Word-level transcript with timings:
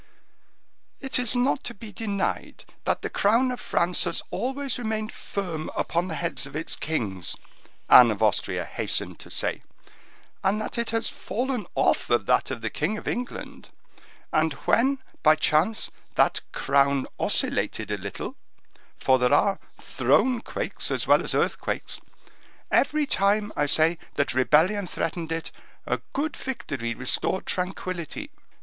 "It 0.99 1.19
is 1.19 1.35
not 1.35 1.63
to 1.65 1.75
be 1.75 1.91
denied 1.91 2.65
that 2.85 3.03
the 3.03 3.09
crown 3.11 3.51
of 3.51 3.59
France 3.59 4.05
has 4.05 4.23
always 4.31 4.79
remained 4.79 5.11
firm 5.11 5.69
upon 5.75 6.07
the 6.07 6.15
heads 6.15 6.47
of 6.47 6.55
its 6.55 6.75
kings," 6.75 7.35
Anne 7.87 8.09
of 8.09 8.23
Austria 8.23 8.65
hastened 8.65 9.19
to 9.19 9.29
say, 9.29 9.61
"and 10.43 10.59
that 10.59 10.79
it 10.79 10.89
has 10.89 11.07
fallen 11.07 11.67
off 11.75 12.09
of 12.09 12.25
that 12.25 12.49
of 12.49 12.61
the 12.61 12.71
king 12.71 12.97
of 12.97 13.07
England; 13.07 13.69
and 14.33 14.53
when 14.65 14.97
by 15.21 15.35
chance 15.35 15.91
that 16.15 16.41
crown 16.51 17.05
oscillated 17.19 17.91
a 17.91 17.97
little,—for 17.99 19.19
there 19.19 19.31
are 19.31 19.59
throne 19.79 20.41
quakes 20.41 20.89
as 20.89 21.05
well 21.05 21.21
as 21.21 21.35
earthquakes,—every 21.35 23.05
time, 23.05 23.53
I 23.55 23.67
say, 23.67 23.99
that 24.15 24.33
rebellion 24.33 24.87
threatened 24.87 25.31
it, 25.31 25.51
a 25.85 26.01
good 26.13 26.35
victory 26.35 26.95
restored 26.95 27.45
tranquillity." 27.45 28.31